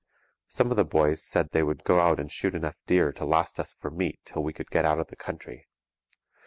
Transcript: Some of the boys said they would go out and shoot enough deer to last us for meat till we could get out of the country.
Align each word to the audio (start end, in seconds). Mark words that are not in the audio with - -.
Some 0.47 0.71
of 0.71 0.77
the 0.77 0.83
boys 0.83 1.23
said 1.23 1.51
they 1.51 1.61
would 1.61 1.83
go 1.83 1.99
out 1.99 2.19
and 2.19 2.31
shoot 2.31 2.55
enough 2.55 2.75
deer 2.87 3.13
to 3.13 3.23
last 3.23 3.59
us 3.59 3.75
for 3.75 3.91
meat 3.91 4.19
till 4.25 4.41
we 4.43 4.51
could 4.51 4.71
get 4.71 4.83
out 4.83 4.99
of 4.99 5.09
the 5.09 5.15
country. 5.15 5.67